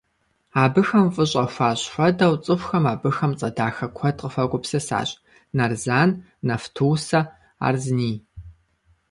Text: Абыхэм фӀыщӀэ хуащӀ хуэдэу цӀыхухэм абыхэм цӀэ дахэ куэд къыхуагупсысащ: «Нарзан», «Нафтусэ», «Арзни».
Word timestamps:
Абыхэм 0.63 1.05
фӀыщӀэ 1.13 1.43
хуащӀ 1.53 1.85
хуэдэу 1.91 2.33
цӀыхухэм 2.43 2.85
абыхэм 2.93 3.31
цӀэ 3.39 3.49
дахэ 3.57 3.87
куэд 3.95 4.15
къыхуагупсысащ: 4.21 5.09
«Нарзан», 5.57 6.09
«Нафтусэ», 6.47 7.21
«Арзни». 7.65 8.11